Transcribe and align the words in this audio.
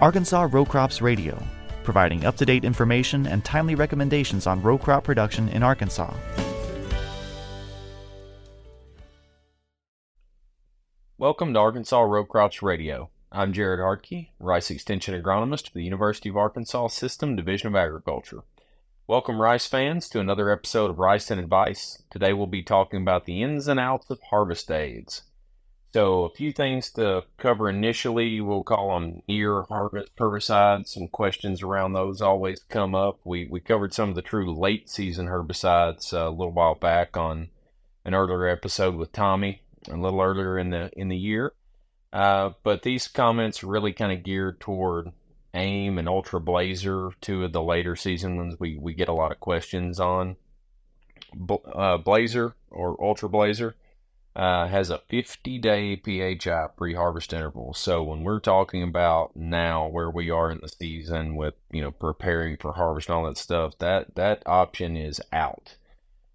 Arkansas 0.00 0.48
Row 0.50 0.64
Crops 0.64 1.02
Radio, 1.02 1.38
providing 1.84 2.24
up 2.24 2.34
to 2.38 2.46
date 2.46 2.64
information 2.64 3.26
and 3.26 3.44
timely 3.44 3.74
recommendations 3.74 4.46
on 4.46 4.62
row 4.62 4.78
crop 4.78 5.04
production 5.04 5.50
in 5.50 5.62
Arkansas. 5.62 6.14
Welcome 11.18 11.52
to 11.52 11.58
Arkansas 11.60 12.00
Row 12.00 12.24
Crops 12.24 12.62
Radio. 12.62 13.10
I'm 13.30 13.52
Jarrod 13.52 13.80
Hardke, 13.80 14.30
Rice 14.38 14.70
Extension 14.70 15.22
Agronomist 15.22 15.68
for 15.68 15.74
the 15.74 15.84
University 15.84 16.30
of 16.30 16.36
Arkansas 16.38 16.88
System 16.88 17.36
Division 17.36 17.68
of 17.68 17.76
Agriculture. 17.76 18.40
Welcome, 19.06 19.38
Rice 19.38 19.66
fans, 19.66 20.08
to 20.08 20.20
another 20.20 20.50
episode 20.50 20.90
of 20.90 20.98
Rice 20.98 21.30
and 21.30 21.38
Advice. 21.38 22.02
Today 22.08 22.32
we'll 22.32 22.46
be 22.46 22.62
talking 22.62 23.02
about 23.02 23.26
the 23.26 23.42
ins 23.42 23.68
and 23.68 23.78
outs 23.78 24.08
of 24.08 24.18
harvest 24.30 24.70
aids. 24.70 25.24
So, 25.92 26.24
a 26.24 26.30
few 26.30 26.52
things 26.52 26.90
to 26.92 27.24
cover 27.36 27.68
initially. 27.68 28.40
We'll 28.40 28.62
call 28.62 28.94
them 28.94 29.22
near 29.26 29.62
harvest 29.62 30.14
herbicides. 30.16 30.88
Some 30.88 31.08
questions 31.08 31.62
around 31.62 31.92
those 31.94 32.22
always 32.22 32.60
come 32.68 32.94
up. 32.94 33.18
We, 33.24 33.48
we 33.50 33.58
covered 33.58 33.92
some 33.92 34.10
of 34.10 34.14
the 34.14 34.22
true 34.22 34.54
late 34.56 34.88
season 34.88 35.26
herbicides 35.26 36.14
uh, 36.14 36.28
a 36.28 36.30
little 36.30 36.52
while 36.52 36.76
back 36.76 37.16
on 37.16 37.48
an 38.04 38.14
earlier 38.14 38.46
episode 38.46 38.94
with 38.94 39.10
Tommy, 39.10 39.62
a 39.88 39.96
little 39.96 40.20
earlier 40.20 40.58
in 40.58 40.70
the 40.70 40.90
in 40.96 41.08
the 41.08 41.16
year. 41.16 41.54
Uh, 42.12 42.50
but 42.62 42.82
these 42.82 43.08
comments 43.08 43.64
really 43.64 43.92
kind 43.92 44.12
of 44.12 44.22
geared 44.22 44.60
toward 44.60 45.12
AIM 45.54 45.98
and 45.98 46.08
Ultra 46.08 46.40
Blazer, 46.40 47.10
two 47.20 47.44
of 47.44 47.52
the 47.52 47.62
later 47.62 47.96
season 47.96 48.36
ones 48.36 48.56
we, 48.58 48.76
we 48.76 48.94
get 48.94 49.08
a 49.08 49.12
lot 49.12 49.32
of 49.32 49.40
questions 49.40 49.98
on. 49.98 50.36
Uh, 51.74 51.96
Blazer 51.98 52.54
or 52.70 52.96
Ultra 53.02 53.28
Blazer 53.28 53.76
uh, 54.36 54.68
has 54.68 54.90
a 54.90 55.02
50 55.08 55.58
day 55.58 55.96
PHI 55.96 56.68
pre 56.76 56.94
harvest 56.94 57.32
interval. 57.32 57.74
So 57.74 58.02
when 58.02 58.22
we're 58.22 58.40
talking 58.40 58.82
about 58.82 59.34
now 59.36 59.88
where 59.88 60.10
we 60.10 60.30
are 60.30 60.50
in 60.50 60.60
the 60.62 60.68
season 60.68 61.36
with, 61.36 61.54
you 61.70 61.82
know, 61.82 61.90
preparing 61.90 62.56
for 62.56 62.72
harvest 62.72 63.08
and 63.08 63.16
all 63.16 63.24
that 63.24 63.36
stuff, 63.36 63.78
that, 63.78 64.14
that 64.14 64.42
option 64.46 64.96
is 64.96 65.20
out. 65.32 65.76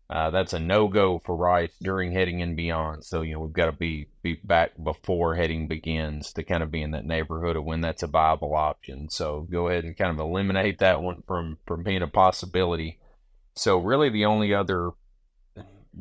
Uh, 0.07 0.29
that's 0.29 0.53
a 0.53 0.59
no 0.59 0.87
go 0.87 1.19
for 1.25 1.35
rice 1.35 1.71
during 1.81 2.11
heading 2.11 2.41
and 2.41 2.55
beyond. 2.55 3.03
So 3.03 3.21
you 3.21 3.33
know 3.33 3.39
we've 3.39 3.53
got 3.53 3.65
to 3.65 3.71
be 3.71 4.07
be 4.21 4.39
back 4.43 4.71
before 4.81 5.33
heading 5.33 5.67
begins 5.67 6.31
to 6.33 6.43
kind 6.43 6.61
of 6.61 6.69
be 6.69 6.83
in 6.83 6.91
that 6.91 7.05
neighborhood 7.05 7.55
of 7.55 7.63
when 7.63 7.81
that's 7.81 8.03
a 8.03 8.07
viable 8.07 8.55
option. 8.55 9.09
So 9.09 9.47
go 9.49 9.67
ahead 9.67 9.83
and 9.83 9.97
kind 9.97 10.11
of 10.11 10.19
eliminate 10.19 10.77
that 10.79 11.01
one 11.01 11.23
from 11.25 11.57
from 11.65 11.81
being 11.81 12.03
a 12.03 12.07
possibility. 12.07 12.99
So 13.55 13.79
really 13.79 14.09
the 14.09 14.25
only 14.25 14.53
other 14.53 14.91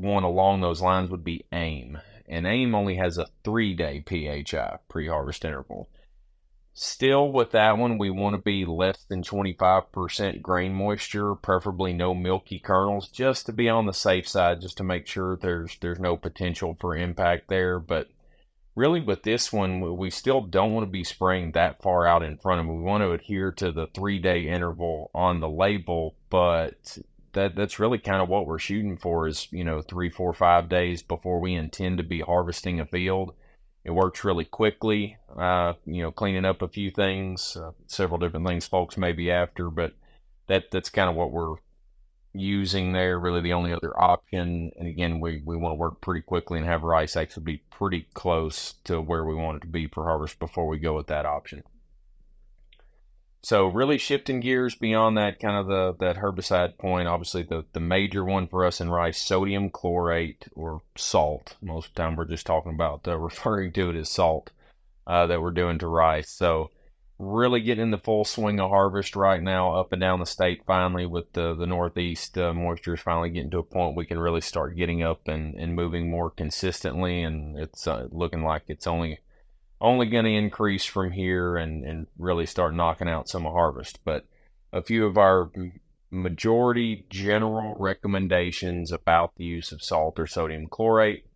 one 0.04 0.22
along 0.22 0.60
those 0.60 0.82
lines 0.82 1.10
would 1.10 1.24
be 1.24 1.46
AIM, 1.52 1.98
and 2.28 2.46
AIM 2.46 2.74
only 2.74 2.96
has 2.96 3.18
a 3.18 3.26
three 3.42 3.74
day 3.74 4.04
PHI 4.06 4.78
pre 4.88 5.08
harvest 5.08 5.44
interval. 5.44 5.88
Still, 6.76 7.30
with 7.30 7.52
that 7.52 7.78
one, 7.78 7.98
we 7.98 8.10
want 8.10 8.34
to 8.34 8.42
be 8.42 8.64
less 8.66 9.04
than 9.04 9.22
25% 9.22 10.42
grain 10.42 10.74
moisture, 10.74 11.36
preferably 11.36 11.92
no 11.92 12.14
milky 12.14 12.58
kernels, 12.58 13.08
just 13.08 13.46
to 13.46 13.52
be 13.52 13.68
on 13.68 13.86
the 13.86 13.92
safe 13.92 14.26
side, 14.26 14.60
just 14.60 14.76
to 14.78 14.84
make 14.84 15.06
sure 15.06 15.36
there's 15.36 15.78
there's 15.78 16.00
no 16.00 16.16
potential 16.16 16.76
for 16.80 16.96
impact 16.96 17.48
there. 17.48 17.78
But 17.78 18.08
really, 18.74 19.00
with 19.00 19.22
this 19.22 19.52
one, 19.52 19.96
we 19.96 20.10
still 20.10 20.40
don't 20.40 20.72
want 20.72 20.84
to 20.84 20.90
be 20.90 21.04
spraying 21.04 21.52
that 21.52 21.80
far 21.80 22.08
out 22.08 22.24
in 22.24 22.38
front 22.38 22.60
of 22.60 22.66
them. 22.66 22.76
We 22.76 22.82
want 22.82 23.02
to 23.02 23.12
adhere 23.12 23.52
to 23.52 23.70
the 23.70 23.86
three 23.94 24.18
day 24.18 24.48
interval 24.48 25.12
on 25.14 25.38
the 25.38 25.48
label, 25.48 26.16
but 26.28 26.98
that 27.34 27.54
that's 27.54 27.78
really 27.78 27.98
kind 27.98 28.22
of 28.22 28.28
what 28.28 28.46
we're 28.46 28.58
shooting 28.58 28.96
for 28.96 29.28
is 29.28 29.48
you 29.50 29.64
know 29.64 29.82
three, 29.82 30.10
four, 30.10 30.32
five 30.32 30.68
days 30.68 31.02
before 31.02 31.40
we 31.40 31.54
intend 31.54 31.98
to 31.98 32.04
be 32.04 32.20
harvesting 32.20 32.80
a 32.80 32.86
field 32.86 33.34
it 33.84 33.90
works 33.90 34.24
really 34.24 34.46
quickly. 34.46 35.18
Uh, 35.36 35.74
you 35.84 36.02
know, 36.02 36.10
cleaning 36.10 36.46
up 36.46 36.62
a 36.62 36.68
few 36.68 36.90
things, 36.90 37.56
uh, 37.56 37.72
several 37.86 38.18
different 38.18 38.46
things 38.46 38.66
folks 38.66 38.96
may 38.96 39.12
be 39.12 39.30
after, 39.30 39.70
but 39.70 39.92
that 40.46 40.70
that's 40.70 40.88
kind 40.88 41.10
of 41.10 41.16
what 41.16 41.32
we're 41.32 41.56
using 42.32 42.92
there. 42.92 43.18
Really, 43.18 43.42
the 43.42 43.52
only 43.52 43.72
other 43.72 43.98
option. 44.00 44.72
And 44.78 44.88
again, 44.88 45.20
we, 45.20 45.42
we 45.44 45.56
want 45.56 45.72
to 45.72 45.78
work 45.78 46.00
pretty 46.00 46.22
quickly 46.22 46.58
and 46.58 46.66
have 46.66 46.82
rice 46.82 47.14
actually 47.14 47.44
be 47.44 47.62
pretty 47.70 48.08
close 48.14 48.74
to 48.84 49.00
where 49.00 49.24
we 49.24 49.34
want 49.34 49.58
it 49.58 49.60
to 49.60 49.66
be 49.66 49.86
for 49.86 50.04
harvest 50.04 50.38
before 50.38 50.66
we 50.66 50.78
go 50.78 50.94
with 50.96 51.08
that 51.08 51.26
option. 51.26 51.62
So 53.44 53.66
really 53.66 53.98
shifting 53.98 54.40
gears 54.40 54.74
beyond 54.74 55.18
that 55.18 55.38
kind 55.38 55.58
of 55.58 55.66
the 55.66 55.94
that 56.02 56.16
herbicide 56.16 56.78
point, 56.78 57.08
obviously 57.08 57.42
the, 57.42 57.66
the 57.74 57.80
major 57.80 58.24
one 58.24 58.48
for 58.48 58.64
us 58.64 58.80
in 58.80 58.88
rice, 58.88 59.20
sodium 59.20 59.68
chlorate 59.68 60.48
or 60.54 60.80
salt. 60.96 61.54
Most 61.60 61.88
of 61.88 61.94
the 61.94 62.02
time 62.02 62.16
we're 62.16 62.24
just 62.24 62.46
talking 62.46 62.72
about 62.72 63.06
uh, 63.06 63.18
referring 63.18 63.72
to 63.74 63.90
it 63.90 63.96
as 63.96 64.08
salt 64.08 64.50
uh, 65.06 65.26
that 65.26 65.42
we're 65.42 65.50
doing 65.50 65.78
to 65.80 65.86
rice. 65.86 66.30
So 66.30 66.70
really 67.18 67.60
getting 67.60 67.82
in 67.82 67.90
the 67.90 67.98
full 67.98 68.24
swing 68.24 68.58
of 68.60 68.70
harvest 68.70 69.14
right 69.14 69.42
now 69.42 69.74
up 69.74 69.92
and 69.92 70.00
down 70.00 70.20
the 70.20 70.26
state 70.26 70.62
finally 70.66 71.04
with 71.04 71.30
the, 71.34 71.54
the 71.54 71.66
northeast 71.66 72.38
uh, 72.38 72.54
moisture 72.54 72.94
is 72.94 73.00
finally 73.00 73.28
getting 73.28 73.50
to 73.50 73.58
a 73.58 73.62
point 73.62 73.96
we 73.96 74.04
can 74.04 74.18
really 74.18 74.40
start 74.40 74.76
getting 74.76 75.02
up 75.02 75.28
and, 75.28 75.54
and 75.54 75.76
moving 75.76 76.10
more 76.10 76.28
consistently 76.30 77.22
and 77.22 77.56
it's 77.56 77.86
uh, 77.86 78.08
looking 78.10 78.42
like 78.42 78.62
it's 78.66 78.86
only 78.86 79.20
only 79.84 80.06
going 80.06 80.24
to 80.24 80.30
increase 80.30 80.84
from 80.84 81.12
here 81.12 81.56
and, 81.56 81.84
and 81.84 82.06
really 82.18 82.46
start 82.46 82.74
knocking 82.74 83.08
out 83.08 83.28
some 83.28 83.44
harvest. 83.44 84.00
But 84.04 84.24
a 84.72 84.82
few 84.82 85.06
of 85.06 85.18
our 85.18 85.50
majority 86.10 87.04
general 87.10 87.76
recommendations 87.78 88.90
about 88.90 89.34
the 89.36 89.44
use 89.44 89.72
of 89.72 89.82
salt 89.82 90.18
or 90.18 90.26
sodium 90.26 90.68
chlorate. 90.68 91.26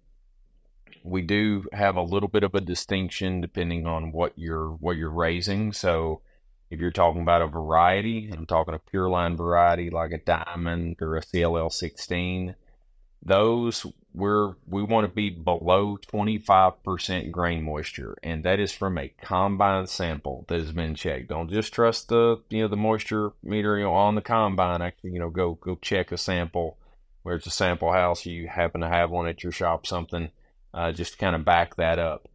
We 1.04 1.22
do 1.22 1.64
have 1.72 1.96
a 1.96 2.02
little 2.02 2.28
bit 2.28 2.42
of 2.42 2.54
a 2.54 2.60
distinction 2.60 3.40
depending 3.40 3.86
on 3.86 4.12
what 4.12 4.32
you're 4.36 4.70
what 4.70 4.96
you're 4.96 5.10
raising. 5.10 5.72
So 5.72 6.22
if 6.70 6.80
you're 6.80 6.90
talking 6.90 7.22
about 7.22 7.42
a 7.42 7.46
variety, 7.46 8.30
I'm 8.32 8.46
talking 8.46 8.74
a 8.74 8.78
pure 8.78 9.08
line 9.08 9.36
variety 9.36 9.90
like 9.90 10.12
a 10.12 10.18
diamond 10.18 10.96
or 11.00 11.16
a 11.16 11.22
CLL 11.22 11.72
16, 11.72 12.54
those 13.22 13.86
we're 14.14 14.54
we 14.66 14.82
want 14.82 15.06
to 15.06 15.12
be 15.12 15.30
below 15.30 15.98
25% 16.12 17.30
grain 17.30 17.62
moisture 17.62 18.16
and 18.22 18.44
that 18.44 18.58
is 18.58 18.72
from 18.72 18.98
a 18.98 19.12
combine 19.22 19.86
sample 19.86 20.44
that 20.48 20.58
has 20.58 20.72
been 20.72 20.94
checked. 20.94 21.28
Don't 21.28 21.50
just 21.50 21.72
trust 21.72 22.08
the 22.08 22.40
you 22.48 22.62
know 22.62 22.68
the 22.68 22.76
moisture 22.76 23.32
meter 23.42 23.78
you 23.78 23.84
know, 23.84 23.94
on 23.94 24.14
the 24.14 24.20
combine. 24.20 24.82
Actually 24.82 25.12
you 25.12 25.18
know 25.18 25.30
go 25.30 25.54
go 25.54 25.76
check 25.80 26.12
a 26.12 26.18
sample. 26.18 26.78
Where 27.22 27.34
it's 27.36 27.46
a 27.46 27.50
sample 27.50 27.92
house? 27.92 28.24
You 28.24 28.48
happen 28.48 28.80
to 28.80 28.88
have 28.88 29.10
one 29.10 29.28
at 29.28 29.42
your 29.42 29.52
shop 29.52 29.86
something 29.86 30.30
uh, 30.72 30.92
just 30.92 31.18
kind 31.18 31.36
of 31.36 31.44
back 31.44 31.76
that 31.76 31.98
up. 31.98 32.28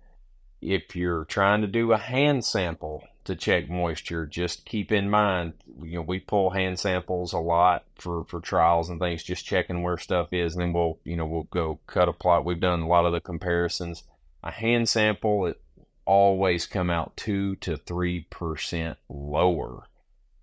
If 0.61 0.95
you're 0.95 1.25
trying 1.25 1.61
to 1.61 1.67
do 1.67 1.91
a 1.91 1.97
hand 1.97 2.45
sample 2.45 3.03
to 3.25 3.35
check 3.35 3.69
moisture, 3.69 4.25
just 4.25 4.65
keep 4.65 4.91
in 4.91 5.09
mind, 5.09 5.53
you 5.81 5.95
know, 5.95 6.01
we 6.01 6.19
pull 6.19 6.49
hand 6.49 6.79
samples 6.79 7.33
a 7.33 7.39
lot 7.39 7.85
for, 7.95 8.25
for 8.25 8.39
trials 8.41 8.89
and 8.89 8.99
things, 8.99 9.23
just 9.23 9.45
checking 9.45 9.81
where 9.81 9.97
stuff 9.97 10.33
is, 10.33 10.53
and 10.53 10.61
then 10.61 10.73
we'll, 10.73 10.99
you 11.03 11.15
know, 11.15 11.25
we'll 11.25 11.43
go 11.43 11.79
cut 11.87 12.09
a 12.09 12.13
plot. 12.13 12.45
We've 12.45 12.59
done 12.59 12.81
a 12.81 12.87
lot 12.87 13.05
of 13.05 13.13
the 13.13 13.21
comparisons. 13.21 14.03
A 14.43 14.51
hand 14.51 14.89
sample, 14.89 15.45
it 15.45 15.61
always 16.05 16.65
come 16.65 16.89
out 16.89 17.15
two 17.15 17.55
to 17.57 17.77
three 17.77 18.27
percent 18.29 18.97
lower 19.07 19.87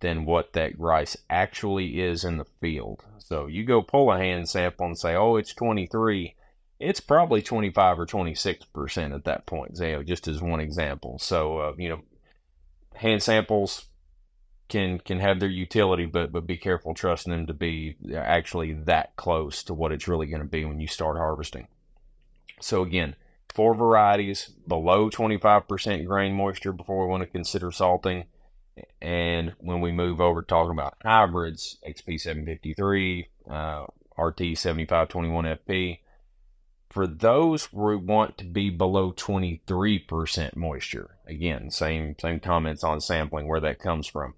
than 0.01 0.25
what 0.25 0.55
that 0.55 0.79
rice 0.79 1.17
actually 1.29 2.01
is 2.01 2.25
in 2.25 2.39
the 2.39 2.47
field. 2.63 3.05
So 3.19 3.47
you 3.47 3.65
go 3.65 3.83
pull 3.83 4.11
a 4.11 4.17
hand 4.17 4.49
sample 4.49 4.87
and 4.87 4.99
say, 4.99 5.15
oh, 5.15 5.37
it's 5.37 5.53
23 5.53 6.35
it's 6.81 7.01
probably 7.01 7.43
25 7.43 8.01
or 8.01 8.07
26 8.07 8.65
percent 8.67 9.13
at 9.13 9.25
that 9.25 9.45
point, 9.47 9.75
Zayo, 9.75 10.05
just 10.05 10.27
as 10.27 10.41
one 10.41 10.61
example. 10.61 11.19
So, 11.19 11.59
uh, 11.59 11.73
you 11.77 11.91
know, 11.91 12.01
hand 13.01 13.23
samples 13.23 13.87
can 14.69 14.99
can 14.99 15.19
have 15.21 15.41
their 15.41 15.49
utility, 15.49 16.05
but 16.07 16.31
but 16.31 16.47
be 16.47 16.57
careful 16.57 16.95
trusting 16.95 17.33
them 17.33 17.47
to 17.47 17.55
be 17.55 17.97
actually 18.15 18.75
that 18.75 19.17
close 19.17 19.63
to 19.65 19.75
what 19.75 19.91
it's 19.91 20.07
really 20.07 20.27
going 20.27 20.43
to 20.43 20.49
be 20.49 20.65
when 20.65 20.81
you 20.81 20.87
start 20.87 21.17
harvesting. 21.17 21.67
So 22.61 22.83
again, 22.83 23.17
four 23.55 23.75
varieties 23.75 24.51
below 24.69 25.09
25% 25.09 26.07
grain 26.07 26.35
moisture 26.35 26.73
before 26.73 27.05
we 27.05 27.11
want 27.11 27.23
to 27.23 27.27
consider 27.27 27.73
salting. 27.73 28.25
And 29.01 29.55
when 29.59 29.81
we 29.81 29.93
move 29.93 30.21
over 30.21 30.43
talking 30.43 30.73
about 30.73 30.97
hybrids, 31.03 31.79
XP753, 31.89 33.27
uh, 33.51 33.87
RT7521FP, 34.19 35.99
for 36.91 37.07
those, 37.07 37.73
we 37.73 37.95
want 37.95 38.37
to 38.39 38.45
be 38.45 38.69
below 38.69 39.13
23% 39.13 40.57
moisture. 40.57 41.17
Again, 41.25 41.71
same 41.71 42.17
same 42.19 42.41
comments 42.41 42.83
on 42.83 43.01
sampling 43.01 43.47
where 43.47 43.61
that 43.61 43.79
comes 43.79 44.09
from. 44.09 44.35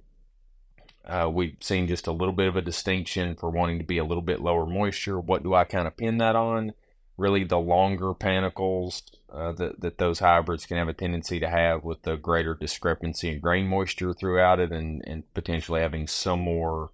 Uh, 1.04 1.28
we've 1.32 1.56
seen 1.60 1.88
just 1.88 2.06
a 2.06 2.12
little 2.12 2.34
bit 2.34 2.48
of 2.48 2.56
a 2.56 2.62
distinction 2.62 3.34
for 3.34 3.50
wanting 3.50 3.78
to 3.78 3.84
be 3.84 3.98
a 3.98 4.04
little 4.04 4.22
bit 4.22 4.40
lower 4.40 4.66
moisture. 4.66 5.18
What 5.18 5.42
do 5.42 5.54
I 5.54 5.64
kind 5.64 5.88
of 5.88 5.96
pin 5.96 6.18
that 6.18 6.36
on? 6.36 6.74
Really, 7.16 7.44
the 7.44 7.58
longer 7.58 8.12
panicles 8.14 9.02
uh, 9.32 9.52
that, 9.52 9.80
that 9.80 9.98
those 9.98 10.18
hybrids 10.18 10.66
can 10.66 10.76
have 10.76 10.88
a 10.88 10.92
tendency 10.92 11.40
to 11.40 11.48
have 11.48 11.84
with 11.84 12.02
the 12.02 12.16
greater 12.16 12.54
discrepancy 12.54 13.30
in 13.30 13.40
grain 13.40 13.66
moisture 13.66 14.12
throughout 14.12 14.60
it 14.60 14.72
and, 14.72 15.02
and 15.06 15.32
potentially 15.34 15.80
having 15.80 16.06
some 16.06 16.40
more 16.40 16.90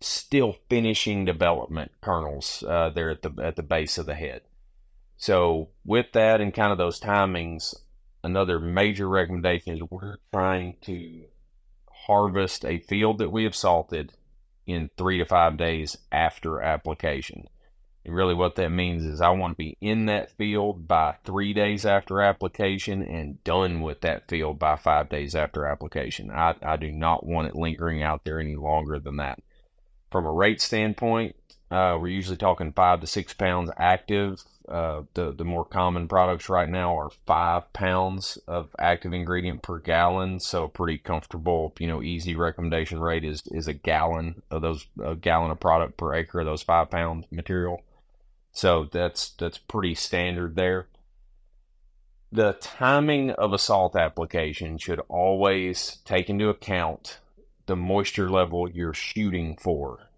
still 0.00 0.56
finishing 0.68 1.24
development 1.24 1.90
kernels 2.00 2.64
uh, 2.66 2.90
there 2.90 3.10
at 3.10 3.22
the, 3.22 3.32
at 3.42 3.56
the 3.56 3.62
base 3.62 3.98
of 3.98 4.06
the 4.06 4.14
head. 4.14 4.42
So 5.20 5.68
with 5.84 6.12
that 6.14 6.40
and 6.40 6.54
kind 6.54 6.72
of 6.72 6.78
those 6.78 6.98
timings, 6.98 7.74
another 8.24 8.58
major 8.58 9.06
recommendation 9.06 9.74
is 9.74 9.82
we're 9.90 10.16
trying 10.32 10.76
to 10.86 11.24
harvest 12.06 12.64
a 12.64 12.78
field 12.78 13.18
that 13.18 13.30
we 13.30 13.44
have 13.44 13.54
salted 13.54 14.14
in 14.66 14.88
three 14.96 15.18
to 15.18 15.26
five 15.26 15.58
days 15.58 15.98
after 16.10 16.62
application. 16.62 17.44
And 18.02 18.14
really, 18.14 18.32
what 18.32 18.54
that 18.54 18.70
means 18.70 19.04
is 19.04 19.20
I 19.20 19.28
want 19.28 19.52
to 19.52 19.56
be 19.58 19.76
in 19.82 20.06
that 20.06 20.34
field 20.38 20.88
by 20.88 21.16
three 21.22 21.52
days 21.52 21.84
after 21.84 22.22
application 22.22 23.02
and 23.02 23.44
done 23.44 23.82
with 23.82 24.00
that 24.00 24.26
field 24.26 24.58
by 24.58 24.76
five 24.76 25.10
days 25.10 25.34
after 25.34 25.66
application. 25.66 26.30
I, 26.30 26.54
I 26.62 26.78
do 26.78 26.90
not 26.90 27.26
want 27.26 27.48
it 27.48 27.54
lingering 27.54 28.02
out 28.02 28.24
there 28.24 28.40
any 28.40 28.56
longer 28.56 28.98
than 28.98 29.18
that. 29.18 29.40
From 30.10 30.24
a 30.24 30.32
rate 30.32 30.62
standpoint, 30.62 31.36
uh, 31.70 31.98
we're 32.00 32.08
usually 32.08 32.38
talking 32.38 32.72
five 32.72 33.02
to 33.02 33.06
six 33.06 33.34
pounds 33.34 33.70
active. 33.76 34.42
Uh, 34.68 35.02
the 35.14 35.32
the 35.32 35.44
more 35.44 35.64
common 35.64 36.06
products 36.06 36.48
right 36.48 36.68
now 36.68 36.96
are 36.96 37.10
five 37.26 37.72
pounds 37.72 38.38
of 38.46 38.74
active 38.78 39.12
ingredient 39.12 39.62
per 39.62 39.78
gallon. 39.78 40.38
So 40.38 40.68
pretty 40.68 40.98
comfortable, 40.98 41.74
you 41.78 41.86
know, 41.86 42.02
easy 42.02 42.36
recommendation 42.36 43.00
rate 43.00 43.24
is 43.24 43.42
is 43.46 43.68
a 43.68 43.72
gallon 43.72 44.42
of 44.50 44.62
those 44.62 44.86
a 45.02 45.16
gallon 45.16 45.50
of 45.50 45.60
product 45.60 45.96
per 45.96 46.14
acre 46.14 46.40
of 46.40 46.46
those 46.46 46.62
five 46.62 46.90
pound 46.90 47.26
material. 47.30 47.82
So 48.52 48.88
that's 48.90 49.30
that's 49.30 49.58
pretty 49.58 49.94
standard 49.94 50.56
there. 50.56 50.88
The 52.32 52.52
timing 52.60 53.32
of 53.32 53.52
a 53.52 53.58
salt 53.58 53.96
application 53.96 54.78
should 54.78 55.00
always 55.08 55.98
take 56.04 56.30
into 56.30 56.48
account 56.48 57.18
the 57.66 57.74
moisture 57.74 58.30
level 58.30 58.70
you're 58.70 58.94
shooting 58.94 59.56
for 59.56 60.10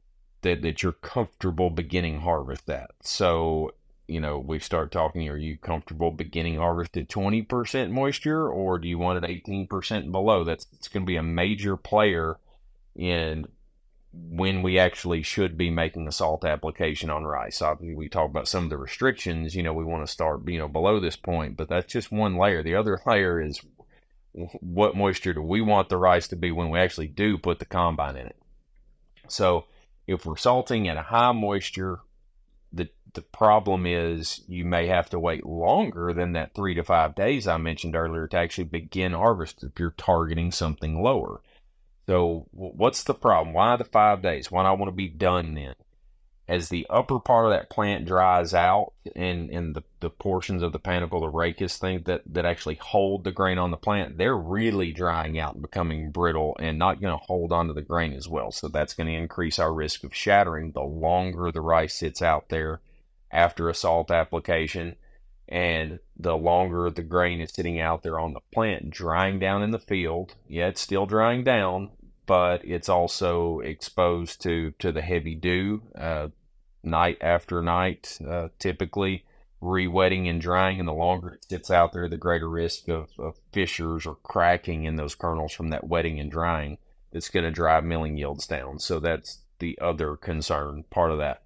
that, 0.42 0.62
that 0.62 0.82
you're 0.82 0.92
comfortable 0.92 1.70
beginning 1.70 2.20
harvest 2.20 2.68
at. 2.68 2.90
So, 3.02 3.72
you 4.12 4.20
know, 4.20 4.38
we 4.38 4.59
start 4.59 4.93
talking, 4.93 5.29
are 5.29 5.37
you 5.37 5.56
comfortable 5.56 6.11
beginning 6.11 6.56
harvest 6.56 6.97
at 6.97 7.09
20% 7.09 7.91
moisture 7.91 8.49
or 8.49 8.79
do 8.79 8.87
you 8.87 8.99
want 8.99 9.25
it 9.25 9.44
18% 9.44 10.12
below? 10.12 10.44
That's 10.44 10.67
it's 10.75 10.88
going 10.88 11.05
to 11.05 11.11
be 11.11 11.17
a 11.17 11.23
major 11.23 11.76
player 11.76 12.37
in 12.94 13.47
when 14.12 14.61
we 14.61 14.79
actually 14.79 15.23
should 15.23 15.56
be 15.56 15.70
making 15.70 16.06
a 16.06 16.12
salt 16.12 16.44
application 16.44 17.09
on 17.09 17.25
rice. 17.25 17.62
Obviously, 17.62 17.94
we 17.94 18.11
talk 18.11 18.29
about 18.29 18.47
some 18.47 18.64
of 18.64 18.70
the 18.70 18.76
restrictions, 18.76 19.55
you 19.55 19.62
know, 19.62 19.73
we 19.73 19.85
want 19.85 20.06
to 20.06 20.12
start, 20.12 20.47
you 20.47 20.59
know, 20.59 20.69
below 20.69 21.00
this 21.00 21.17
point, 21.17 21.56
but 21.56 21.69
that's 21.69 21.91
just 21.91 22.12
one 22.12 22.37
layer. 22.37 22.62
The 22.62 22.75
other 22.75 23.00
layer 23.06 23.41
is 23.41 23.62
what 24.61 24.97
moisture 24.97 25.32
do 25.32 25.41
we 25.43 25.62
want 25.62 25.88
the 25.88 25.97
rice 25.97 26.29
to 26.29 26.37
be 26.37 26.53
when 26.53 26.69
we 26.69 26.79
actually 26.79 27.09
do 27.09 27.38
put 27.38 27.59
the 27.59 27.64
combine 27.64 28.17
in 28.17 28.26
it? 28.26 28.37
So 29.29 29.64
if 30.06 30.26
we're 30.26 30.37
salting 30.37 30.88
at 30.88 30.99
a 30.99 31.03
high 31.03 31.32
moisture, 31.32 32.00
the 33.14 33.23
problem 33.23 33.87
is 33.87 34.43
you 34.49 34.64
may 34.64 34.87
have 34.87 35.11
to 35.11 35.19
wait 35.19 35.44
longer 35.44 36.12
than 36.12 36.32
that 36.32 36.55
three 36.55 36.75
to 36.75 36.82
five 36.82 37.14
days 37.14 37.47
I 37.47 37.56
mentioned 37.56 37.97
earlier 37.97 38.26
to 38.29 38.37
actually 38.37 38.64
begin 38.64 39.12
harvest 39.12 39.62
if 39.62 39.79
you're 39.79 39.94
targeting 39.97 40.53
something 40.53 41.03
lower. 41.03 41.41
So 42.06 42.47
what's 42.53 43.05
the 43.05 43.14
problem? 43.14 43.55
Why 43.55 43.76
the 43.76 43.85
five 43.85 44.23
days? 44.23 44.50
Why 44.50 44.64
not 44.64 44.79
want 44.79 44.88
to 44.88 44.97
be 44.97 45.09
done 45.09 45.55
then? 45.55 45.75
as 46.49 46.69
the 46.69 46.87
upper 46.91 47.20
part 47.20 47.47
of 47.47 47.53
that 47.53 47.70
plant 47.70 48.05
dries 48.05 48.53
out 48.53 48.93
and, 49.14 49.49
and 49.50 49.75
the, 49.75 49.82
the 50.00 50.11
portions 50.11 50.62
of 50.62 50.73
the 50.73 50.79
panicle, 50.79 51.20
the 51.20 51.26
rachis 51.26 51.79
thing 51.79 52.03
that, 52.05 52.20
that 52.26 52.44
actually 52.44 52.75
hold 52.75 53.25
the 53.25 53.32
grain 53.32 53.59
on 53.59 53.70
the 53.70 53.76
plant, 53.76 54.19
they're 54.19 54.37
really 54.37 54.93
drying 54.93 55.38
out 55.38 55.55
and 55.55 55.62
becoming 55.62 56.11
brittle 56.11 56.56
and 56.59 56.79
not 56.79 57.00
going 57.00 57.17
to 57.17 57.25
hold 57.25 57.53
onto 57.53 57.73
the 57.73 57.81
grain 57.81 58.12
as 58.12 58.29
well. 58.29 58.50
So 58.50 58.69
that's 58.69 58.94
going 58.94 59.06
to 59.06 59.14
increase 59.14 59.59
our 59.59 59.73
risk 59.73 60.03
of 60.05 60.14
shattering 60.14 60.73
the 60.73 60.82
longer 60.82 61.53
the 61.53 61.61
rice 61.61 61.94
sits 61.94 62.20
out 62.20 62.49
there 62.49 62.81
after 63.32 63.69
a 63.69 63.75
salt 63.75 64.11
application. 64.11 64.96
And 65.49 65.99
the 66.17 66.37
longer 66.37 66.88
the 66.90 67.02
grain 67.02 67.40
is 67.40 67.52
sitting 67.52 67.81
out 67.81 68.02
there 68.02 68.19
on 68.19 68.32
the 68.32 68.40
plant, 68.52 68.90
drying 68.90 69.38
down 69.38 69.62
in 69.62 69.70
the 69.70 69.79
field, 69.79 70.34
yeah, 70.49 70.69
it's 70.69 70.81
still 70.81 71.05
drying 71.05 71.44
down, 71.44 71.90
but 72.26 72.64
it's 72.64 72.88
also 72.88 73.58
exposed 73.61 74.40
to 74.43 74.73
to 74.79 74.93
the 74.93 75.02
heavy 75.02 75.34
dew 75.34 75.82
uh, 75.99 76.29
night 76.82 77.19
after 77.20 77.61
night, 77.61 78.19
uh, 78.26 78.49
typically 78.58 79.25
re-wetting 79.61 80.26
and 80.28 80.40
drying. 80.40 80.78
And 80.78 80.88
the 80.88 80.93
longer 80.93 81.35
it 81.35 81.44
sits 81.44 81.70
out 81.70 81.93
there, 81.93 82.08
the 82.08 82.17
greater 82.17 82.49
risk 82.49 82.88
of, 82.88 83.11
of 83.19 83.37
fissures 83.52 84.06
or 84.06 84.17
cracking 84.23 84.85
in 84.85 84.96
those 84.96 85.14
kernels 85.14 85.52
from 85.52 85.69
that 85.69 85.87
wetting 85.87 86.19
and 86.19 86.31
drying. 86.31 86.78
That's 87.12 87.28
going 87.28 87.44
to 87.44 87.50
drive 87.50 87.85
milling 87.85 88.17
yields 88.17 88.46
down. 88.46 88.78
So 88.78 88.99
that's 89.00 89.40
the 89.58 89.78
other 89.81 90.17
concern 90.17 90.85
part 90.88 91.11
of 91.11 91.19
that. 91.19 91.41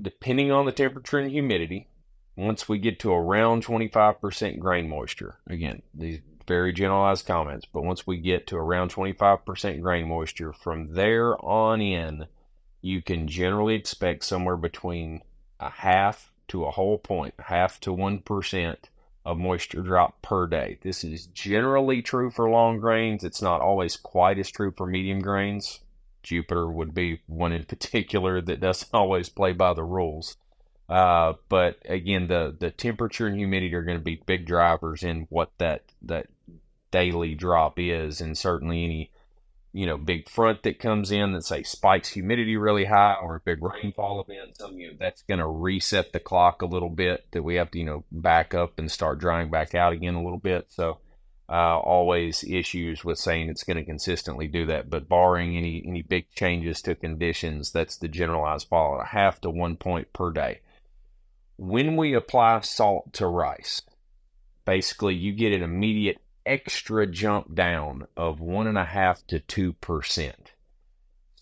Depending 0.00 0.50
on 0.52 0.66
the 0.66 0.72
temperature 0.72 1.18
and 1.18 1.30
humidity, 1.30 1.88
once 2.36 2.68
we 2.68 2.78
get 2.78 3.00
to 3.00 3.12
around 3.12 3.64
25% 3.64 4.58
grain 4.58 4.88
moisture, 4.88 5.38
again, 5.46 5.82
these 5.94 6.20
very 6.46 6.72
generalized 6.72 7.26
comments, 7.26 7.66
but 7.72 7.82
once 7.82 8.06
we 8.06 8.18
get 8.18 8.46
to 8.46 8.56
around 8.56 8.92
25% 8.92 9.80
grain 9.80 10.08
moisture, 10.08 10.52
from 10.52 10.92
there 10.92 11.42
on 11.44 11.80
in, 11.80 12.26
you 12.82 13.02
can 13.02 13.26
generally 13.26 13.74
expect 13.74 14.24
somewhere 14.24 14.56
between 14.56 15.22
a 15.58 15.70
half 15.70 16.30
to 16.48 16.64
a 16.64 16.70
whole 16.70 16.98
point, 16.98 17.34
half 17.38 17.80
to 17.80 17.90
1% 17.90 18.76
of 19.24 19.38
moisture 19.38 19.82
drop 19.82 20.22
per 20.22 20.46
day. 20.46 20.78
This 20.82 21.02
is 21.02 21.26
generally 21.26 22.00
true 22.00 22.30
for 22.30 22.48
long 22.48 22.78
grains. 22.78 23.24
It's 23.24 23.42
not 23.42 23.60
always 23.60 23.96
quite 23.96 24.38
as 24.38 24.50
true 24.50 24.72
for 24.76 24.86
medium 24.86 25.20
grains. 25.20 25.80
Jupiter 26.26 26.70
would 26.70 26.92
be 26.92 27.20
one 27.26 27.52
in 27.52 27.64
particular 27.68 28.40
that 28.42 28.60
doesn't 28.60 28.92
always 28.92 29.28
play 29.28 29.52
by 29.52 29.72
the 29.72 29.84
rules. 29.84 30.36
Uh, 30.88 31.34
but 31.48 31.78
again, 31.86 32.28
the, 32.28 32.54
the 32.58 32.70
temperature 32.70 33.26
and 33.26 33.36
humidity 33.36 33.74
are 33.74 33.82
going 33.82 33.98
to 33.98 34.04
be 34.04 34.22
big 34.26 34.46
drivers 34.46 35.02
in 35.02 35.26
what 35.30 35.50
that, 35.58 35.82
that 36.02 36.28
daily 36.90 37.34
drop 37.34 37.78
is, 37.78 38.20
and 38.20 38.38
certainly 38.38 38.84
any 38.84 39.10
you 39.72 39.84
know 39.84 39.98
big 39.98 40.26
front 40.26 40.62
that 40.62 40.78
comes 40.78 41.10
in 41.10 41.32
that 41.32 41.44
say 41.44 41.62
spikes 41.62 42.08
humidity 42.08 42.56
really 42.56 42.86
high, 42.86 43.16
or 43.20 43.36
a 43.36 43.40
big 43.40 43.62
rainfall 43.62 44.24
event, 44.26 44.56
something 44.56 44.78
you 44.78 44.90
know, 44.90 44.96
that's 44.98 45.22
going 45.22 45.40
to 45.40 45.46
reset 45.46 46.12
the 46.12 46.20
clock 46.20 46.62
a 46.62 46.66
little 46.66 46.88
bit. 46.88 47.26
That 47.32 47.42
we 47.42 47.56
have 47.56 47.70
to 47.72 47.78
you 47.78 47.84
know 47.84 48.04
back 48.10 48.54
up 48.54 48.78
and 48.78 48.90
start 48.90 49.18
drying 49.18 49.50
back 49.50 49.74
out 49.74 49.92
again 49.92 50.14
a 50.14 50.22
little 50.22 50.38
bit. 50.38 50.66
So. 50.68 50.98
Uh, 51.48 51.78
always 51.78 52.42
issues 52.42 53.04
with 53.04 53.18
saying 53.18 53.48
it's 53.48 53.62
going 53.62 53.76
to 53.76 53.84
consistently 53.84 54.48
do 54.48 54.66
that, 54.66 54.90
but 54.90 55.08
barring 55.08 55.56
any 55.56 55.80
any 55.86 56.02
big 56.02 56.28
changes 56.32 56.82
to 56.82 56.94
conditions, 56.96 57.70
that's 57.70 57.96
the 57.96 58.08
generalized 58.08 58.68
fall, 58.68 59.00
a 59.00 59.04
half 59.04 59.40
to 59.40 59.48
one 59.48 59.76
point 59.76 60.12
per 60.12 60.32
day. 60.32 60.60
When 61.56 61.96
we 61.96 62.14
apply 62.14 62.60
salt 62.60 63.12
to 63.12 63.28
rice, 63.28 63.82
basically 64.64 65.14
you 65.14 65.32
get 65.32 65.52
an 65.52 65.62
immediate 65.62 66.18
extra 66.44 67.06
jump 67.06 67.54
down 67.54 68.08
of 68.16 68.40
one 68.40 68.66
and 68.66 68.76
a 68.76 68.84
half 68.84 69.24
to 69.28 69.38
two 69.38 69.72
percent. 69.74 70.50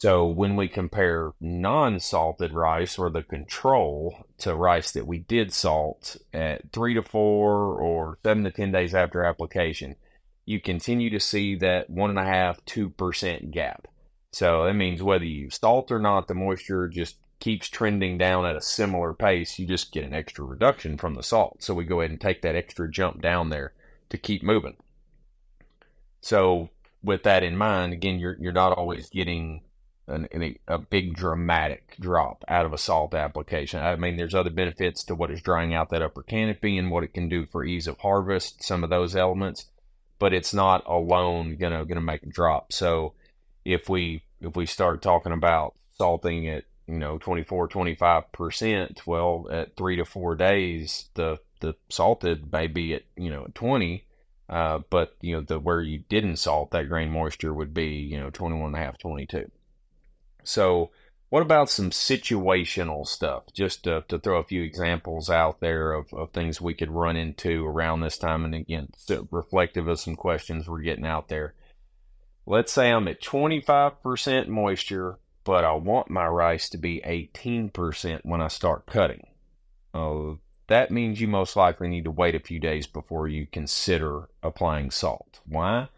So 0.00 0.26
when 0.26 0.56
we 0.56 0.68
compare 0.68 1.32
non-salted 1.40 2.52
rice 2.52 2.98
or 2.98 3.10
the 3.10 3.22
control 3.22 4.26
to 4.38 4.54
rice 4.54 4.92
that 4.92 5.06
we 5.06 5.18
did 5.18 5.52
salt 5.52 6.16
at 6.32 6.72
three 6.72 6.94
to 6.94 7.02
four 7.02 7.80
or 7.80 8.18
seven 8.24 8.44
to 8.44 8.50
ten 8.50 8.72
days 8.72 8.94
after 8.94 9.24
application, 9.24 9.96
you 10.44 10.60
continue 10.60 11.10
to 11.10 11.20
see 11.20 11.54
that 11.56 11.88
one 11.88 12.10
and 12.10 12.18
a 12.18 12.24
half, 12.24 12.62
two 12.66 12.90
percent 12.90 13.50
gap. 13.50 13.86
So 14.32 14.64
that 14.64 14.74
means 14.74 15.02
whether 15.02 15.24
you 15.24 15.48
salt 15.48 15.90
or 15.92 16.00
not, 16.00 16.28
the 16.28 16.34
moisture 16.34 16.88
just 16.88 17.16
keeps 17.40 17.68
trending 17.68 18.18
down 18.18 18.44
at 18.44 18.56
a 18.56 18.60
similar 18.60 19.14
pace. 19.14 19.58
You 19.58 19.66
just 19.66 19.92
get 19.92 20.04
an 20.04 20.12
extra 20.12 20.44
reduction 20.44 20.98
from 20.98 21.14
the 21.14 21.22
salt. 21.22 21.62
So 21.62 21.72
we 21.72 21.84
go 21.84 22.00
ahead 22.00 22.10
and 22.10 22.20
take 22.20 22.42
that 22.42 22.56
extra 22.56 22.90
jump 22.90 23.22
down 23.22 23.48
there 23.48 23.72
to 24.10 24.18
keep 24.18 24.42
moving. 24.42 24.76
So 26.20 26.68
with 27.02 27.22
that 27.22 27.42
in 27.42 27.56
mind, 27.56 27.92
again, 27.92 28.18
you're 28.18 28.36
you're 28.40 28.52
not 28.52 28.76
always 28.76 29.08
getting 29.08 29.62
an, 30.06 30.56
a 30.68 30.78
big 30.78 31.14
dramatic 31.14 31.96
drop 31.99 32.44
out 32.49 32.66
of 32.66 32.73
a 32.73 32.78
salt 32.78 33.14
application. 33.14 33.80
I 33.80 33.96
mean, 33.96 34.16
there's 34.16 34.34
other 34.34 34.50
benefits 34.50 35.04
to 35.04 35.14
what 35.14 35.30
is 35.30 35.40
drying 35.40 35.75
out 35.75 35.90
that 35.90 36.02
upper 36.02 36.23
canopy 36.23 36.76
and 36.78 36.90
what 36.90 37.04
it 37.04 37.14
can 37.14 37.28
do 37.28 37.46
for 37.46 37.64
ease 37.64 37.87
of 37.87 37.99
harvest. 37.99 38.62
Some 38.62 38.84
of 38.84 38.90
those 38.90 39.16
elements, 39.16 39.66
but 40.18 40.34
it's 40.34 40.52
not 40.52 40.84
alone 40.87 41.56
gonna 41.56 41.84
gonna 41.84 42.00
make 42.00 42.23
a 42.23 42.26
drop. 42.26 42.73
So 42.73 43.14
if 43.64 43.88
we 43.88 44.23
if 44.40 44.56
we 44.56 44.66
start 44.66 45.02
talking 45.02 45.32
about 45.32 45.75
salting 45.96 46.49
at 46.49 46.64
you 46.87 46.99
know 46.99 47.18
24 47.18 47.68
25 47.68 48.32
percent 48.32 49.06
well 49.06 49.46
at 49.50 49.76
three 49.76 49.96
to 49.96 50.04
four 50.04 50.34
days 50.34 51.08
the 51.14 51.38
the 51.61 51.75
salted 51.88 52.52
may 52.52 52.66
be 52.66 52.94
at 52.94 53.02
you 53.16 53.30
know 53.30 53.46
20 53.54 54.04
uh, 54.50 54.80
but 54.90 55.16
you 55.23 55.34
know 55.34 55.40
the 55.40 55.58
where 55.58 55.80
you 55.80 56.00
didn't 56.11 56.37
salt 56.37 56.70
that 56.73 56.88
grain 56.88 57.11
moisture 57.11 57.54
would 57.54 57.73
be 57.73 57.87
you 57.87 58.20
know 58.20 58.28
21 58.28 58.66
and 58.66 58.76
a 58.76 58.78
half 58.78 58.99
22 58.99 59.50
so 60.44 60.90
what 61.30 61.42
about 61.42 61.68
some 61.68 61.90
situational 61.90 63.06
stuff 63.06 63.44
just 63.52 63.84
to, 63.84 64.04
to 64.08 64.18
throw 64.18 64.38
a 64.38 64.44
few 64.44 64.62
examples 64.62 65.28
out 65.28 65.60
there 65.60 65.92
of, 65.92 66.12
of 66.14 66.30
things 66.30 66.60
we 66.60 66.74
could 66.74 66.90
run 66.90 67.16
into 67.16 67.66
around 67.66 68.00
this 68.00 68.18
time 68.18 68.44
and 68.44 68.54
again 68.54 68.88
reflective 69.30 69.88
of 69.88 70.00
some 70.00 70.16
questions 70.16 70.68
we're 70.68 70.80
getting 70.80 71.06
out 71.06 71.28
there 71.28 71.54
let's 72.46 72.72
say 72.72 72.90
i'm 72.90 73.08
at 73.08 73.20
25% 73.20 74.48
moisture 74.48 75.18
but 75.44 75.64
i 75.64 75.72
want 75.72 76.08
my 76.08 76.26
rice 76.26 76.68
to 76.68 76.78
be 76.78 77.02
18% 77.04 78.20
when 78.22 78.40
i 78.40 78.48
start 78.48 78.86
cutting 78.86 79.26
oh 79.92 80.38
that 80.66 80.90
means 80.90 81.20
you 81.20 81.28
most 81.28 81.56
likely 81.56 81.88
need 81.88 82.04
to 82.04 82.10
wait 82.10 82.34
a 82.34 82.40
few 82.40 82.58
days 82.58 82.86
before 82.86 83.28
you 83.28 83.46
consider 83.46 84.28
applying 84.42 84.90
salt. 84.90 85.40
Why? 85.46 85.88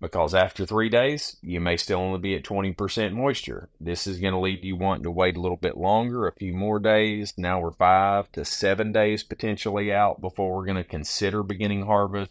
Because 0.00 0.32
after 0.34 0.64
three 0.64 0.88
days, 0.88 1.36
you 1.42 1.60
may 1.60 1.76
still 1.76 1.98
only 1.98 2.20
be 2.20 2.36
at 2.36 2.44
20% 2.44 3.12
moisture. 3.12 3.68
This 3.80 4.06
is 4.06 4.20
going 4.20 4.32
to 4.32 4.38
lead 4.38 4.64
you 4.64 4.76
wanting 4.76 5.02
to 5.02 5.10
wait 5.10 5.36
a 5.36 5.40
little 5.40 5.56
bit 5.56 5.76
longer, 5.76 6.26
a 6.26 6.32
few 6.32 6.54
more 6.54 6.78
days. 6.78 7.34
Now 7.36 7.60
we're 7.60 7.72
five 7.72 8.30
to 8.32 8.44
seven 8.44 8.92
days 8.92 9.24
potentially 9.24 9.92
out 9.92 10.20
before 10.20 10.54
we're 10.54 10.66
going 10.66 10.76
to 10.76 10.84
consider 10.84 11.42
beginning 11.42 11.86
harvest, 11.86 12.30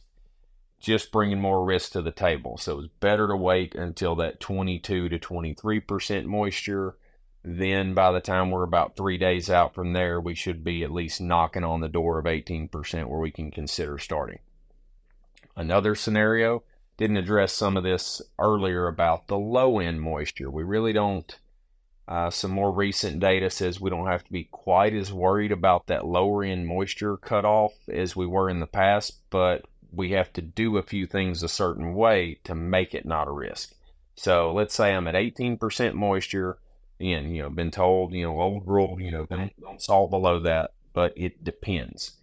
just 0.80 1.12
bringing 1.12 1.42
more 1.42 1.66
risk 1.66 1.92
to 1.92 2.02
the 2.02 2.12
table. 2.12 2.58
So 2.58 2.80
it's 2.80 2.94
better 3.02 3.28
to 3.28 3.36
wait 3.36 3.76
until 3.76 4.16
that 4.16 4.40
22 4.40 5.10
to 5.10 5.20
23% 5.20 6.26
moisture. 6.26 6.96
Then 7.44 7.94
by 7.94 8.14
the 8.14 8.22
time 8.22 8.50
we're 8.50 8.64
about 8.64 8.96
three 8.96 9.18
days 9.18 9.50
out 9.50 9.74
from 9.74 9.92
there, 9.92 10.22
we 10.22 10.36
should 10.36 10.64
be 10.64 10.84
at 10.84 10.92
least 10.92 11.20
knocking 11.20 11.66
on 11.66 11.82
the 11.82 11.90
door 11.90 12.18
of 12.18 12.26
18% 12.26 12.70
where 13.08 13.20
we 13.20 13.32
can 13.32 13.52
consider 13.52 13.98
starting. 13.98 14.40
Another 15.58 15.96
scenario 15.96 16.64
didn't 16.98 17.18
address 17.18 17.54
some 17.54 17.78
of 17.78 17.84
this 17.84 18.22
earlier 18.40 18.88
about 18.88 19.28
the 19.28 19.38
low 19.38 19.80
end 19.80 20.02
moisture. 20.02 20.50
We 20.50 20.64
really 20.64 20.94
don't. 20.94 21.38
Uh, 22.08 22.30
some 22.30 22.52
more 22.52 22.72
recent 22.72 23.20
data 23.20 23.50
says 23.50 23.82
we 23.82 23.90
don't 23.90 24.08
have 24.08 24.24
to 24.24 24.32
be 24.32 24.46
quite 24.46 24.94
as 24.94 25.12
worried 25.12 25.52
about 25.52 25.88
that 25.88 26.06
lower 26.06 26.44
end 26.44 26.66
moisture 26.66 27.18
cutoff 27.18 27.74
as 27.90 28.16
we 28.16 28.26
were 28.26 28.50
in 28.50 28.62
the 28.62 28.68
past, 28.68 29.20
but 29.30 29.66
we 29.92 30.12
have 30.12 30.32
to 30.34 30.42
do 30.42 30.78
a 30.78 30.84
few 30.84 31.06
things 31.06 31.44
a 31.44 31.50
certain 31.50 31.94
way 31.94 32.40
to 32.46 32.56
make 32.56 32.96
it 32.96 33.06
not 33.06 33.28
a 33.28 33.32
risk. 33.32 33.74
So 34.16 34.54
let's 34.54 34.74
say 34.74 34.94
I'm 34.94 35.08
at 35.08 35.16
18% 35.16 35.94
moisture. 35.94 36.58
and 37.00 37.36
you 37.36 37.44
know, 37.44 37.50
been 37.50 37.72
told, 37.72 38.14
you 38.14 38.24
know, 38.24 38.42
old 38.42 38.66
rule, 38.66 39.00
you 39.00 39.12
know, 39.12 39.26
don't, 39.26 39.60
don't 39.60 39.82
salt 39.82 40.10
below 40.10 40.40
that, 40.40 40.72
but 40.94 41.14
it 41.16 41.44
depends 41.44 42.18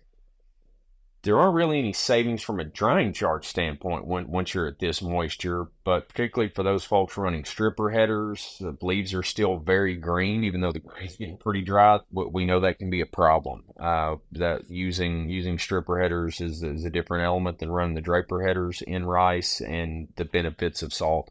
there 1.25 1.39
aren't 1.41 1.55
really 1.55 1.79
any 1.79 1.95
savings 1.95 2.43
from 2.43 2.61
a 2.61 2.65
drying 2.65 3.15
charge 3.15 3.47
standpoint 3.47 4.07
when, 4.07 4.29
once 4.29 4.53
you're 4.53 4.69
at 4.69 4.79
this 4.79 5.01
moisture, 5.01 5.67
but 5.83 6.07
particularly 6.07 6.53
for 6.53 6.63
those 6.63 6.85
folks 6.85 7.17
running 7.17 7.47
stripper 7.47 7.91
headers, 7.91 8.59
the 8.61 8.77
leaves 8.83 9.15
are 9.15 9.23
still 9.23 9.57
very 9.57 9.97
green, 9.97 10.45
even 10.45 10.61
though 10.61 10.71
the 10.71 10.81
grain's 10.81 11.17
getting 11.17 11.39
pretty 11.39 11.63
dry. 11.63 11.99
We 12.13 12.45
know 12.45 12.61
that 12.61 12.79
can 12.79 12.91
be 12.91 13.01
a 13.01 13.07
problem. 13.07 13.65
Uh, 13.81 14.17
that 14.33 14.71
using 14.71 15.31
using 15.31 15.59
stripper 15.59 15.99
headers 15.99 16.43
is, 16.43 16.63
is 16.63 16.85
a 16.85 16.91
different 16.91 17.25
element 17.25 17.59
than 17.59 17.71
running 17.71 17.95
the 17.95 18.03
draper 18.03 18.43
headers 18.47 18.83
in 18.83 19.07
rice, 19.07 19.63
and 19.63 20.09
the 20.17 20.27
benefits 20.27 20.83
of 20.83 20.93
salt 20.93 21.31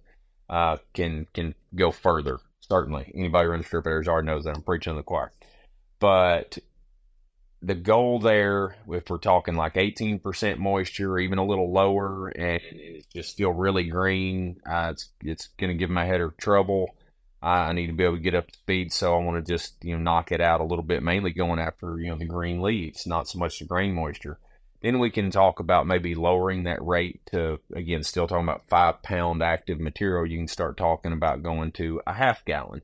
uh, 0.50 0.78
can 0.94 1.28
can 1.34 1.54
go 1.76 1.92
further. 1.92 2.40
Certainly, 2.62 3.12
anybody 3.16 3.48
running 3.48 3.66
stripper 3.66 3.92
headers 3.92 4.08
already 4.08 4.26
knows 4.26 4.46
that 4.46 4.56
I'm 4.56 4.64
preaching 4.64 4.94
to 4.94 4.98
the 4.98 5.04
choir. 5.04 5.32
But 6.00 6.58
the 7.64 7.76
goal 7.76 8.20
there, 8.20 8.76
if 8.90 9.10
we're 9.10 9.18
talking 9.18 9.56
like 9.56 9.76
18% 9.76 10.58
moisture, 10.58 11.18
even 11.18 11.38
a 11.38 11.46
little 11.46 11.72
lower, 11.72 12.28
and 12.28 12.60
it's 12.62 13.08
just 13.08 13.30
still 13.30 13.52
really 13.52 13.86
green, 13.86 14.60
uh, 14.70 14.90
it's 14.92 15.10
it's 15.24 15.48
going 15.58 15.72
to 15.72 15.78
give 15.78 15.90
my 15.90 16.06
header 16.06 16.34
trouble. 16.38 16.96
I 17.42 17.74
need 17.74 17.88
to 17.88 17.94
be 17.94 18.04
able 18.04 18.16
to 18.16 18.22
get 18.22 18.36
up 18.36 18.50
to 18.50 18.58
speed, 18.58 18.94
so 18.94 19.16
I 19.16 19.24
want 19.24 19.44
to 19.44 19.52
just 19.52 19.76
you 19.84 19.96
know 19.96 20.04
knock 20.04 20.32
it 20.32 20.42
out 20.42 20.62
a 20.62 20.66
little 20.66 20.84
bit, 20.84 21.04
mainly 21.04 21.32
going 21.32 21.60
after 21.60 21.98
you 22.00 22.10
know 22.10 22.18
the 22.18 22.26
green 22.26 22.62
leaves, 22.62 23.08
not 23.08 23.28
so 23.28 23.40
much 23.40 23.60
the 23.60 23.66
grain 23.66 23.94
moisture. 23.94 24.40
Then 24.82 25.00
we 25.00 25.10
can 25.10 25.32
talk 25.32 25.62
about 25.62 25.88
maybe 25.88 26.16
lowering 26.16 26.64
that 26.64 26.86
rate 26.86 27.22
to 27.32 27.60
again, 27.74 28.04
still 28.04 28.28
talking 28.28 28.44
about 28.44 28.68
five 28.68 29.02
pound 29.04 29.42
active 29.42 29.80
material. 29.80 30.26
You 30.26 30.38
can 30.38 30.48
start 30.50 30.76
talking 30.76 31.14
about 31.14 31.44
going 31.44 31.72
to 31.74 32.02
a 32.06 32.14
half 32.14 32.44
gallon 32.44 32.82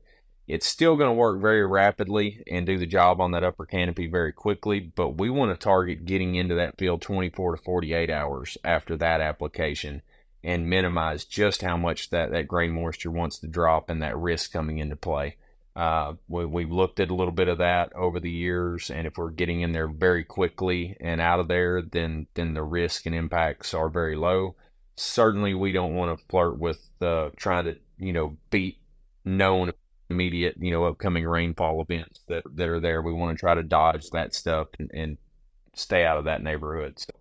it's 0.50 0.66
still 0.66 0.96
going 0.96 1.08
to 1.08 1.14
work 1.14 1.40
very 1.40 1.64
rapidly 1.64 2.42
and 2.50 2.66
do 2.66 2.76
the 2.76 2.86
job 2.86 3.20
on 3.20 3.30
that 3.30 3.44
upper 3.44 3.64
canopy 3.64 4.08
very 4.08 4.32
quickly, 4.32 4.80
but 4.80 5.16
we 5.16 5.30
want 5.30 5.52
to 5.52 5.56
target 5.56 6.04
getting 6.04 6.34
into 6.34 6.56
that 6.56 6.76
field 6.76 7.00
24 7.02 7.56
to 7.56 7.62
48 7.62 8.10
hours 8.10 8.58
after 8.64 8.96
that 8.96 9.20
application 9.20 10.02
and 10.42 10.68
minimize 10.68 11.24
just 11.24 11.62
how 11.62 11.76
much 11.76 12.10
that, 12.10 12.32
that 12.32 12.48
grain 12.48 12.72
moisture 12.72 13.12
wants 13.12 13.38
to 13.38 13.46
drop 13.46 13.90
and 13.90 14.02
that 14.02 14.16
risk 14.16 14.52
coming 14.52 14.78
into 14.78 14.96
play. 14.96 15.36
Uh, 15.76 16.14
we, 16.26 16.44
we've 16.44 16.72
looked 16.72 16.98
at 16.98 17.10
a 17.10 17.14
little 17.14 17.32
bit 17.32 17.46
of 17.46 17.58
that 17.58 17.92
over 17.94 18.18
the 18.18 18.30
years, 18.30 18.90
and 18.90 19.06
if 19.06 19.16
we're 19.16 19.30
getting 19.30 19.60
in 19.60 19.70
there 19.70 19.86
very 19.86 20.24
quickly 20.24 20.96
and 20.98 21.20
out 21.20 21.38
of 21.38 21.46
there, 21.46 21.80
then 21.80 22.26
then 22.34 22.54
the 22.54 22.62
risk 22.62 23.06
and 23.06 23.14
impacts 23.14 23.72
are 23.72 23.88
very 23.88 24.16
low. 24.16 24.56
Certainly, 24.96 25.54
we 25.54 25.70
don't 25.70 25.94
want 25.94 26.18
to 26.18 26.26
flirt 26.26 26.58
with 26.58 26.80
uh, 27.00 27.30
trying 27.36 27.66
to 27.66 27.76
you 27.98 28.12
know 28.12 28.36
beat 28.50 28.78
known 29.24 29.70
immediate, 30.10 30.56
you 30.60 30.70
know, 30.70 30.84
upcoming 30.84 31.24
rainfall 31.26 31.80
events 31.80 32.20
that, 32.28 32.42
that 32.56 32.68
are 32.68 32.80
there. 32.80 33.00
We 33.00 33.12
want 33.12 33.36
to 33.36 33.40
try 33.40 33.54
to 33.54 33.62
dodge 33.62 34.10
that 34.10 34.34
stuff 34.34 34.68
and, 34.78 34.90
and 34.92 35.18
stay 35.74 36.04
out 36.04 36.18
of 36.18 36.24
that 36.24 36.42
neighborhood. 36.42 36.98
So 36.98 37.12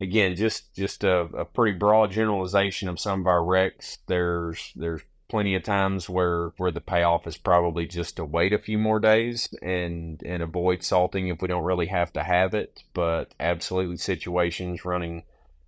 again, 0.00 0.36
just 0.36 0.74
just 0.74 1.04
a, 1.04 1.20
a, 1.20 1.44
pretty 1.44 1.78
broad 1.78 2.10
generalization 2.10 2.88
of 2.88 3.00
some 3.00 3.20
of 3.20 3.26
our 3.26 3.44
wrecks. 3.44 3.98
There's 4.06 4.72
there's 4.76 5.02
plenty 5.28 5.54
of 5.54 5.62
times 5.62 6.08
where 6.08 6.52
where 6.58 6.70
the 6.70 6.80
payoff 6.80 7.26
is 7.26 7.36
probably 7.36 7.86
just 7.86 8.16
to 8.16 8.24
wait 8.24 8.52
a 8.52 8.58
few 8.58 8.78
more 8.78 9.00
days 9.00 9.48
and 9.62 10.22
and 10.24 10.42
avoid 10.42 10.82
salting 10.82 11.28
if 11.28 11.40
we 11.40 11.48
don't 11.48 11.64
really 11.64 11.86
have 11.86 12.12
to 12.14 12.22
have 12.22 12.54
it. 12.54 12.82
But 12.92 13.34
absolutely 13.40 13.96
situations 13.96 14.84
running 14.84 15.24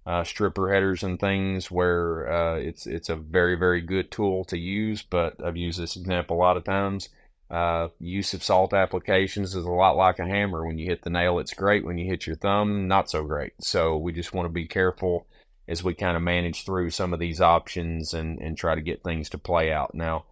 uh, 0.06 0.24
stripper 0.24 0.72
headers 0.72 1.02
and 1.02 1.18
things 1.18 1.70
where 1.70 2.30
uh, 2.30 2.56
it's 2.56 2.86
it's 2.86 3.08
a 3.08 3.16
very 3.16 3.56
very 3.56 3.80
good 3.80 4.10
tool 4.10 4.44
to 4.44 4.58
use. 4.58 5.02
But 5.02 5.42
I've 5.44 5.56
used 5.56 5.80
this 5.80 5.96
example 5.96 6.36
a 6.36 6.38
lot 6.38 6.56
of 6.56 6.64
times. 6.64 7.08
Uh, 7.50 7.88
use 8.00 8.34
of 8.34 8.42
salt 8.42 8.72
applications 8.72 9.54
is 9.54 9.64
a 9.64 9.70
lot 9.70 9.96
like 9.96 10.18
a 10.18 10.26
hammer. 10.26 10.66
When 10.66 10.78
you 10.78 10.86
hit 10.86 11.02
the 11.02 11.10
nail, 11.10 11.38
it's 11.38 11.54
great. 11.54 11.84
When 11.84 11.98
you 11.98 12.06
hit 12.06 12.26
your 12.26 12.36
thumb, 12.36 12.88
not 12.88 13.10
so 13.10 13.22
great. 13.24 13.52
So 13.60 13.96
we 13.96 14.12
just 14.12 14.32
want 14.32 14.46
to 14.46 14.52
be 14.52 14.66
careful 14.66 15.26
as 15.68 15.84
we 15.84 15.94
kind 15.94 16.16
of 16.16 16.22
manage 16.22 16.64
through 16.64 16.90
some 16.90 17.12
of 17.12 17.20
these 17.20 17.40
options 17.40 18.12
and, 18.12 18.38
and 18.40 18.56
try 18.56 18.74
to 18.74 18.80
get 18.80 19.02
things 19.02 19.30
to 19.30 19.38
play 19.38 19.72
out. 19.72 19.94
Now, 19.94 20.24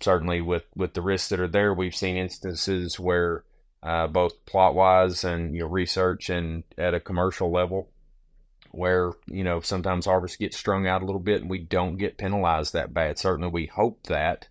certainly 0.00 0.40
with, 0.40 0.64
with 0.74 0.94
the 0.94 1.02
risks 1.02 1.28
that 1.30 1.40
are 1.40 1.48
there, 1.48 1.72
we've 1.72 1.94
seen 1.94 2.16
instances 2.16 2.98
where 2.98 3.44
uh, 3.82 4.06
both 4.08 4.44
plot 4.46 4.74
wise 4.74 5.24
and 5.24 5.54
you 5.54 5.60
know, 5.60 5.68
research 5.68 6.30
and 6.30 6.64
at 6.76 6.94
a 6.94 7.00
commercial 7.00 7.50
level, 7.50 7.88
where 8.76 9.12
you 9.26 9.42
know 9.42 9.60
sometimes 9.60 10.06
harvests 10.06 10.36
get 10.36 10.54
strung 10.54 10.86
out 10.86 11.02
a 11.02 11.06
little 11.06 11.20
bit 11.20 11.40
and 11.40 11.50
we 11.50 11.58
don't 11.58 11.96
get 11.96 12.18
penalized 12.18 12.72
that 12.72 12.92
bad. 12.94 13.18
Certainly, 13.18 13.50
we 13.50 13.66
hope 13.66 14.04
that 14.04 14.48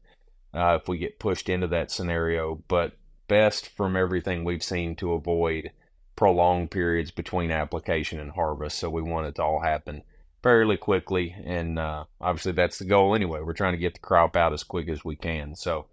uh, 0.54 0.80
if 0.82 0.88
we 0.88 0.98
get 0.98 1.20
pushed 1.20 1.50
into 1.50 1.68
that 1.68 1.92
scenario, 1.92 2.64
but 2.68 2.94
best 3.28 3.70
from 3.70 3.96
everything 3.96 4.44
we've 4.44 4.64
seen 4.64 4.96
to 4.96 5.14
avoid 5.14 5.72
prolonged 6.16 6.72
periods 6.72 7.12
between 7.12 7.52
application 7.52 8.20
and 8.20 8.32
harvest. 8.32 8.78
So 8.78 8.90
we 8.90 9.02
want 9.02 9.28
it 9.28 9.36
to 9.36 9.44
all 9.44 9.60
happen 9.60 10.04
fairly 10.42 10.78
quickly, 10.78 11.36
and 11.44 11.78
uh, 11.78 12.06
obviously 12.22 12.54
that's 12.54 12.80
the 12.80 12.86
goal 12.86 13.16
anyway. 13.16 13.42
We're 13.42 13.54
trying 13.54 13.74
to 13.74 13.80
get 13.80 13.96
the 13.96 14.00
crop 14.00 14.36
out 14.36 14.54
as 14.54 14.64
quick 14.64 14.88
as 14.90 15.04
we 15.04 15.16
can. 15.16 15.56
So 15.56 15.88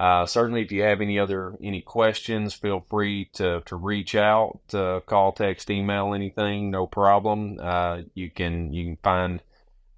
uh, 0.00 0.24
certainly, 0.24 0.62
if 0.62 0.72
you 0.72 0.82
have 0.82 1.02
any 1.02 1.18
other 1.18 1.54
any 1.62 1.82
questions, 1.82 2.54
feel 2.54 2.86
free 2.88 3.26
to 3.34 3.60
to 3.66 3.76
reach 3.76 4.14
out, 4.14 4.60
uh, 4.72 5.00
call, 5.00 5.32
text, 5.32 5.68
email, 5.68 6.14
anything, 6.14 6.70
no 6.70 6.86
problem. 6.86 7.58
Uh, 7.60 7.98
you 8.14 8.30
can 8.30 8.72
you 8.72 8.86
can 8.86 8.96
find 9.02 9.42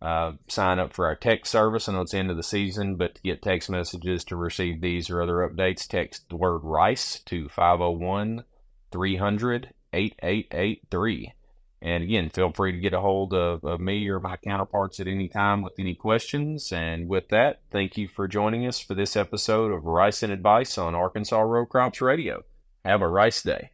uh, 0.00 0.32
sign 0.46 0.78
up 0.78 0.92
for 0.92 1.06
our 1.06 1.16
text 1.16 1.50
service. 1.50 1.88
I 1.88 1.92
know 1.92 2.02
it's 2.02 2.12
the 2.12 2.18
end 2.18 2.30
of 2.30 2.36
the 2.36 2.42
season, 2.42 2.94
but 2.94 3.16
to 3.16 3.22
get 3.22 3.42
text 3.42 3.68
messages 3.68 4.24
to 4.24 4.36
receive 4.36 4.80
these 4.80 5.10
or 5.10 5.22
other 5.22 5.48
updates, 5.48 5.86
text 5.86 6.28
the 6.28 6.36
word 6.36 6.60
RICE 6.62 7.20
to 7.26 7.48
501 7.48 8.44
300 8.92 9.74
8883. 9.92 11.32
And 11.80 12.02
again, 12.02 12.28
feel 12.30 12.50
free 12.52 12.72
to 12.72 12.78
get 12.78 12.92
a 12.92 13.00
hold 13.00 13.32
of, 13.32 13.64
of 13.64 13.80
me 13.80 14.08
or 14.08 14.18
my 14.18 14.36
counterparts 14.36 14.98
at 14.98 15.06
any 15.06 15.28
time 15.28 15.62
with 15.62 15.74
any 15.78 15.94
questions. 15.94 16.72
And 16.72 17.08
with 17.08 17.28
that, 17.28 17.60
thank 17.70 17.96
you 17.96 18.08
for 18.08 18.26
joining 18.26 18.66
us 18.66 18.80
for 18.80 18.94
this 18.94 19.16
episode 19.16 19.70
of 19.70 19.84
Rice 19.84 20.24
and 20.24 20.32
Advice 20.32 20.76
on 20.76 20.96
Arkansas 20.96 21.40
Row 21.40 21.66
Crops 21.66 22.00
Radio. 22.00 22.42
Have 22.84 23.02
a 23.02 23.08
rice 23.08 23.42
day. 23.42 23.70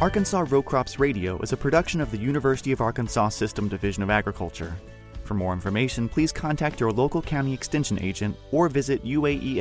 Arkansas 0.00 0.44
Row 0.50 0.62
Crops 0.62 0.98
Radio 0.98 1.38
is 1.40 1.52
a 1.52 1.56
production 1.56 2.00
of 2.00 2.10
the 2.10 2.18
University 2.18 2.72
of 2.72 2.80
Arkansas 2.80 3.30
System 3.30 3.68
Division 3.68 4.02
of 4.02 4.10
Agriculture. 4.10 4.76
For 5.24 5.34
more 5.34 5.52
information, 5.52 6.08
please 6.08 6.32
contact 6.32 6.80
your 6.80 6.92
local 6.92 7.22
county 7.22 7.54
extension 7.54 7.98
agent 8.02 8.36
or 8.52 8.68
visit 8.68 9.04
uaex.uada.edu. 9.04 9.56